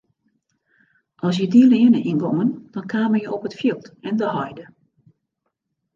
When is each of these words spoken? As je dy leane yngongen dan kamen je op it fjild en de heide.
As 1.27 1.33
je 1.37 1.45
dy 1.53 1.61
leane 1.71 1.99
yngongen 2.11 2.49
dan 2.73 2.85
kamen 2.93 3.19
je 3.21 3.33
op 3.35 3.45
it 3.47 3.57
fjild 3.59 3.85
en 4.07 4.15
de 4.19 4.27
heide. 4.37 4.65